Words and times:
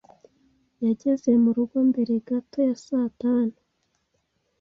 Yageze 0.85 1.29
murugo 1.43 1.77
mbere 1.89 2.13
gato 2.27 2.57
ya 2.67 2.75
saa 2.85 3.07
tanu. 3.21 3.55